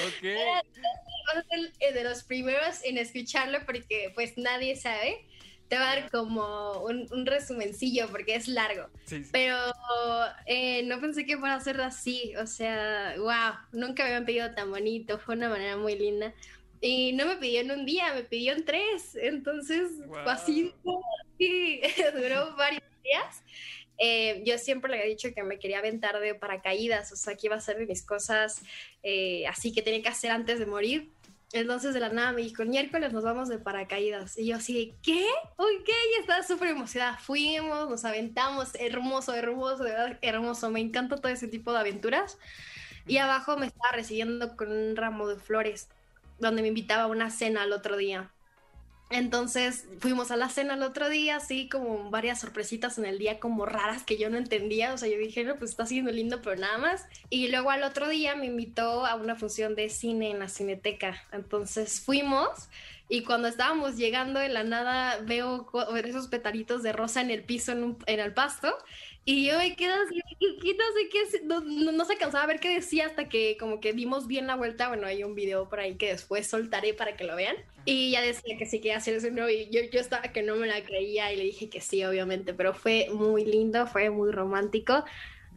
[0.07, 0.23] Ok.
[1.93, 5.25] De los primeros en escucharlo porque pues nadie sabe.
[5.69, 8.87] Te va a dar como un, resumencillo porque es largo.
[9.31, 9.57] Pero
[10.45, 12.35] eh, no pensé que fuera a ser así.
[12.35, 15.17] O sea, wow, nunca me habían pedido tan bonito.
[15.17, 16.35] Fue una manera muy linda.
[16.81, 19.15] Y no me pidió en un día, me pidió en tres.
[19.15, 19.89] Entonces,
[20.25, 20.73] así,
[22.13, 23.43] duró varios días.
[23.97, 27.47] Eh, yo siempre le había dicho que me quería aventar de paracaídas, o sea, que
[27.47, 28.61] iba a ser de mis cosas
[29.03, 31.11] eh, así que tenía que hacer antes de morir.
[31.53, 34.37] Entonces de la nada me dijo, miércoles nos vamos de paracaídas.
[34.37, 35.25] Y yo así, ¿qué?
[35.57, 37.17] Ok, estaba súper emocionada.
[37.17, 40.69] Fuimos, nos aventamos, hermoso, hermoso, de verdad, hermoso.
[40.71, 42.37] Me encanta todo ese tipo de aventuras.
[43.07, 45.87] Y abajo me estaba recibiendo con un ramo de flores
[46.39, 48.31] donde me invitaba a una cena el otro día.
[49.11, 53.39] Entonces fuimos a la cena el otro día, así como varias sorpresitas en el día
[53.39, 56.41] como raras que yo no entendía, o sea, yo dije, no, pues está siendo lindo,
[56.41, 57.05] pero nada más.
[57.29, 61.23] Y luego al otro día me invitó a una función de cine en la cineteca,
[61.31, 62.49] entonces fuimos
[63.07, 65.67] y cuando estábamos llegando de la nada veo
[66.03, 68.75] esos petalitos de rosa en el piso, en, en el pasto,
[69.27, 72.69] y yo me quedo así, no sé qué, no, no, se alcanzaba a ver qué
[72.69, 74.87] decía hasta que como que dimos bien la vuelta.
[74.87, 77.55] Bueno, hay un video por ahí que después soltaré para que lo vean.
[77.85, 79.31] Y ya decía que sí quería hacer eso.
[79.31, 82.05] No, y yo, yo estaba que no me la creía y le dije que sí,
[82.05, 82.53] obviamente.
[82.53, 85.03] Pero fue muy lindo, fue muy romántico.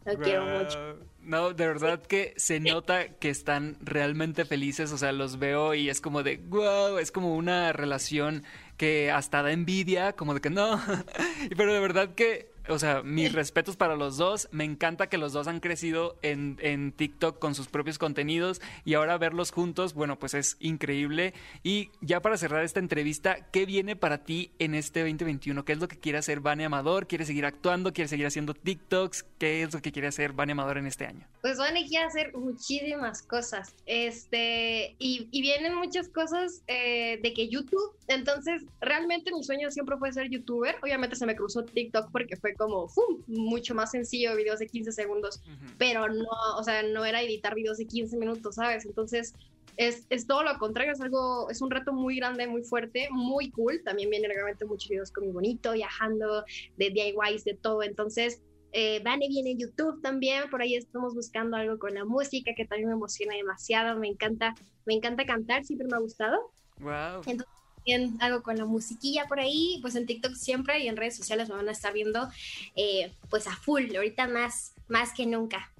[0.03, 0.97] Lo quiero mucho.
[1.29, 4.91] No, de verdad que se nota que están realmente felices.
[4.91, 8.43] O sea, los veo y es como de wow, es como una relación
[8.77, 10.81] que hasta da envidia, como de que no.
[11.55, 14.47] Pero de verdad que o sea, mis respetos para los dos.
[14.51, 18.93] Me encanta que los dos han crecido en, en TikTok con sus propios contenidos y
[18.93, 21.33] ahora verlos juntos, bueno, pues es increíble.
[21.63, 25.65] Y ya para cerrar esta entrevista, ¿qué viene para ti en este 2021?
[25.65, 27.07] ¿Qué es lo que quiere hacer Vane Amador?
[27.07, 27.93] ¿Quiere seguir actuando?
[27.93, 29.23] ¿Quiere seguir haciendo TikToks?
[29.37, 31.27] ¿Qué es lo que quiere hacer Vane Amador en este año?
[31.41, 33.73] Pues Vane quiere hacer muchísimas cosas.
[33.85, 39.97] Este, y, y vienen muchas cosas eh, de que YouTube, entonces realmente mi sueño siempre
[39.97, 40.75] fue ser youtuber.
[40.81, 43.23] Obviamente se me cruzó TikTok porque fue como ¡fum!
[43.27, 45.41] mucho más sencillo, videos de 15 segundos,
[45.77, 48.85] pero no, o sea, no era editar videos de 15 minutos, ¿sabes?
[48.85, 49.33] Entonces
[49.77, 53.49] es, es, todo lo contrario, es algo, es un reto muy grande, muy fuerte, muy
[53.51, 53.81] cool.
[53.85, 56.43] También viene realmente muchos videos con mi bonito, viajando,
[56.75, 57.81] de DIYs, de todo.
[57.83, 58.41] Entonces,
[58.73, 62.65] eh, Vane viene en YouTube también, por ahí estamos buscando algo con la música que
[62.65, 64.53] también me emociona demasiado, me encanta,
[64.85, 66.51] me encanta cantar, siempre me ha gustado.
[66.79, 67.21] Wow.
[67.25, 71.15] Entonces, también algo con la musiquilla por ahí, pues en TikTok siempre y en redes
[71.15, 72.29] sociales me van a estar viendo
[72.75, 75.71] eh, pues a full, ahorita más, más que nunca.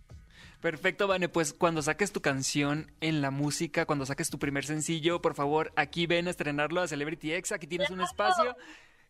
[0.61, 1.29] Perfecto, Vane.
[1.29, 5.71] Pues cuando saques tu canción en la música, cuando saques tu primer sencillo, por favor,
[5.77, 7.53] aquí ven a estrenarlo a Celebrity X.
[7.53, 8.57] Aquí tienes un espacio.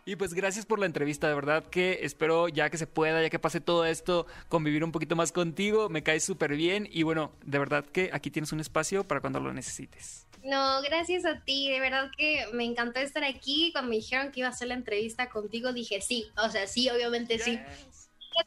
[0.05, 3.29] Y pues gracias por la entrevista, de verdad que espero ya que se pueda, ya
[3.29, 7.31] que pase todo esto, convivir un poquito más contigo, me caes súper bien y bueno,
[7.45, 10.25] de verdad que aquí tienes un espacio para cuando lo necesites.
[10.43, 14.39] No, gracias a ti, de verdad que me encantó estar aquí, cuando me dijeron que
[14.39, 17.59] iba a hacer la entrevista contigo dije sí, o sea, sí, obviamente sí.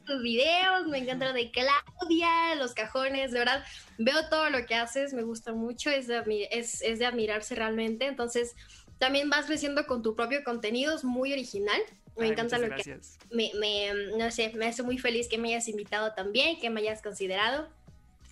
[0.07, 3.63] Tus videos, me encanta lo de Claudia, los cajones, de verdad,
[3.99, 8.07] veo todo lo que haces, me gusta mucho, es de, es, es de admirarse realmente,
[8.07, 8.55] entonces
[9.03, 11.81] también vas creciendo con tu propio contenido, es muy original.
[12.17, 13.17] Me Ay, encanta lo gracias.
[13.29, 16.69] que me, me, no sé, me hace muy feliz que me hayas invitado también, que
[16.69, 17.67] me hayas considerado.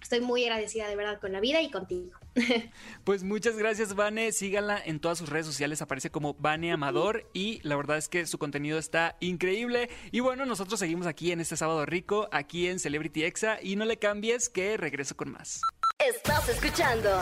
[0.02, 2.18] Estoy muy agradecida de verdad con la vida y contigo.
[3.04, 4.32] Pues muchas gracias, Vane.
[4.32, 5.82] Síganla en todas sus redes sociales.
[5.82, 7.30] Aparece como Vane Amador.
[7.34, 9.90] Y la verdad es que su contenido está increíble.
[10.12, 13.60] Y bueno, nosotros seguimos aquí en este sábado rico, aquí en Celebrity Exa.
[13.62, 15.60] Y no le cambies que regreso con más.
[16.00, 17.22] Estás escuchando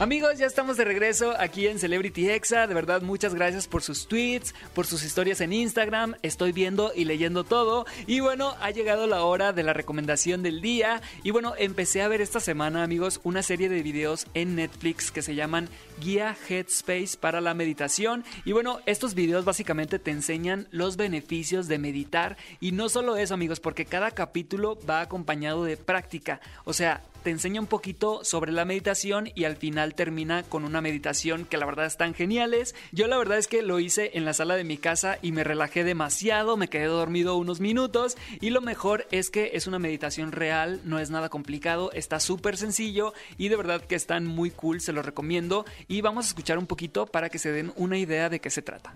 [0.00, 2.68] Amigos, ya estamos de regreso aquí en Celebrity Exa.
[2.68, 6.14] De verdad, muchas gracias por sus tweets, por sus historias en Instagram.
[6.22, 7.84] Estoy viendo y leyendo todo.
[8.06, 11.02] Y bueno, ha llegado la hora de la recomendación del día.
[11.24, 15.20] Y bueno, empecé a ver esta semana, amigos, una serie de videos en Netflix que
[15.20, 15.68] se llaman
[16.00, 18.22] Guía Headspace para la meditación.
[18.44, 22.36] Y bueno, estos videos básicamente te enseñan los beneficios de meditar.
[22.60, 26.40] Y no solo eso, amigos, porque cada capítulo va acompañado de práctica.
[26.64, 30.80] O sea, te enseña un poquito sobre la meditación y al final termina con una
[30.80, 32.74] meditación que la verdad están geniales.
[32.90, 35.44] Yo la verdad es que lo hice en la sala de mi casa y me
[35.44, 40.32] relajé demasiado, me quedé dormido unos minutos y lo mejor es que es una meditación
[40.32, 44.80] real, no es nada complicado, está súper sencillo y de verdad que están muy cool,
[44.80, 48.30] se los recomiendo y vamos a escuchar un poquito para que se den una idea
[48.30, 48.94] de qué se trata.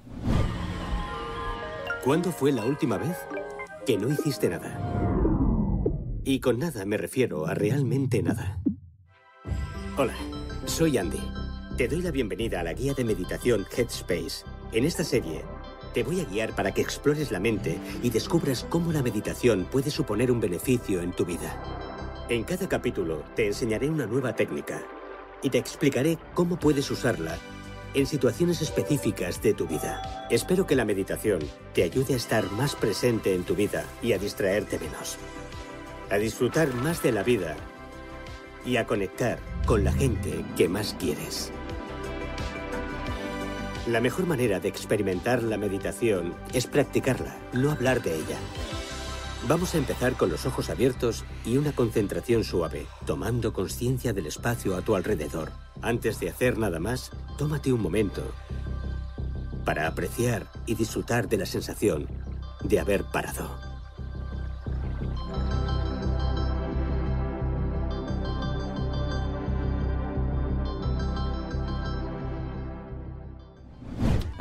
[2.03, 3.15] ¿Cuándo fue la última vez
[3.85, 5.12] que no hiciste nada?
[6.25, 8.61] Y con nada me refiero a realmente nada.
[9.97, 10.15] Hola,
[10.67, 11.19] soy Andy.
[11.77, 14.45] Te doy la bienvenida a la guía de meditación Headspace.
[14.73, 15.43] En esta serie,
[15.95, 19.91] te voy a guiar para que explores la mente y descubras cómo la meditación puede
[19.91, 21.61] suponer un beneficio en tu vida.
[22.29, 24.81] En cada capítulo te enseñaré una nueva técnica
[25.43, 27.37] y te explicaré cómo puedes usarla
[27.95, 30.27] en situaciones específicas de tu vida.
[30.31, 31.41] Espero que la meditación
[31.75, 35.19] te ayude a estar más presente en tu vida y a distraerte menos
[36.13, 37.57] a disfrutar más de la vida
[38.67, 41.51] y a conectar con la gente que más quieres.
[43.87, 48.37] La mejor manera de experimentar la meditación es practicarla, no hablar de ella.
[49.49, 54.77] Vamos a empezar con los ojos abiertos y una concentración suave, tomando conciencia del espacio
[54.77, 55.51] a tu alrededor.
[55.81, 58.23] Antes de hacer nada más, tómate un momento
[59.65, 62.07] para apreciar y disfrutar de la sensación
[62.63, 63.72] de haber parado.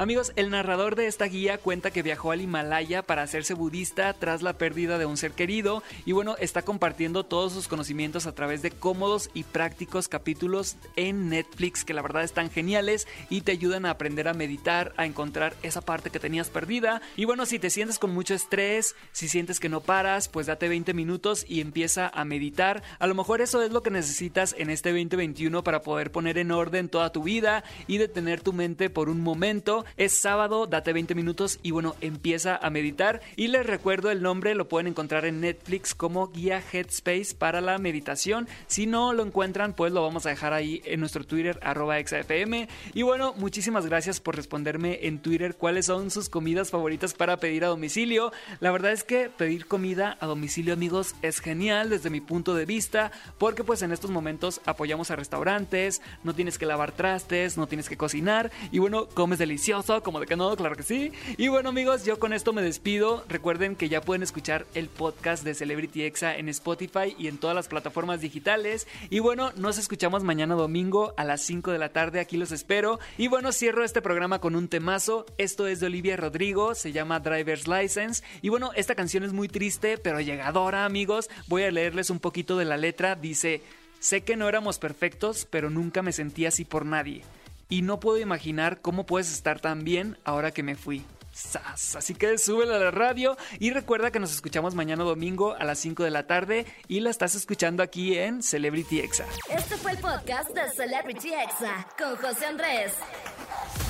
[0.02, 4.42] Amigos, el narrador de esta guía cuenta que viajó al Himalaya para hacerse budista tras
[4.42, 8.64] la pérdida de un ser querido y bueno, está compartiendo todos sus conocimientos a través
[8.64, 13.86] de cómodos y prácticos capítulos en Netflix que la verdad están geniales y te ayudan
[13.86, 17.04] a aprender a meditar, a encontrar esa parte que tenías perdida.
[17.16, 20.68] Y bueno, si te sientes con mucho estrés, si sientes que no paras, pues date
[20.68, 22.82] 20 minutos y empieza a meditar.
[22.98, 26.50] A lo mejor eso es lo que necesitas en este 2021 para poder poner en
[26.50, 31.16] orden toda tu vida y detener tu mente por un momento Es sábado, date 20
[31.16, 33.22] minutos y bueno, empieza a meditar.
[33.36, 37.78] Y les recuerdo el nombre, lo pueden encontrar en Netflix como guía Headspace para la
[37.78, 38.48] meditación.
[38.68, 42.68] Si no lo encuentran, pues lo vamos a dejar ahí en nuestro Twitter, arroba exafm.
[42.94, 47.66] Y bueno, muchísimas gracias por responderme en Twitter cuáles son sus comidas favoritas para pedir
[47.66, 48.32] a domicilio.
[48.60, 52.66] La verdad es que pedir comida a domicilio, amigos, es genial desde mi punto de
[52.66, 57.68] vista, porque pues en estos momentos apoyamos a restaurantes, no tienes que lavar trastes, no
[57.68, 61.12] tienes que cocinar y bueno, comes delicioso, como de que no, claro que sí.
[61.38, 63.26] Y bueno, amigos, yo con esto me despido.
[63.28, 67.56] Recuerden que ya pueden escuchar el podcast de Celebrity Exa en Spotify y en todas
[67.56, 68.88] las plataformas digitales.
[69.10, 73.00] Y bueno, nos escuchamos mañana domingo a las 5 de la tarde, aquí los espero.
[73.18, 75.26] Y bueno, cierro este programa con un temazo.
[75.40, 78.24] Esto es de Olivia Rodrigo, se llama Driver's License.
[78.44, 81.28] Y bueno, esta canción es muy triste, pero llegadora, amigos.
[81.48, 83.16] Voy a leerles un poquito de la letra.
[83.16, 83.64] Dice,
[84.00, 87.24] sé que no éramos perfectos, pero nunca me sentí así por nadie.
[87.72, 91.06] Y no puedo imaginar cómo puedes estar tan bien ahora que me fui.
[91.32, 91.96] ¡Sas!
[91.96, 95.80] Así que súbela a la radio y recuerda que nos escuchamos mañana domingo a las
[95.80, 99.26] 5 de la tarde y la estás escuchando aquí en Celebrity Exa.
[99.50, 102.94] Este fue el podcast de Celebrity Exa con José Andrés.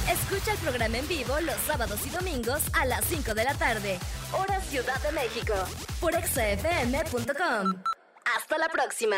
[0.08, 3.98] Escucha el programa en vivo los sábados y domingos a las 5 de la tarde,
[4.38, 5.56] hora Ciudad de México,
[6.00, 7.82] por exafm.com.
[8.38, 9.18] Hasta la próxima.